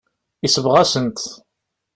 Yesbeɣ-asen-t. 0.43 1.19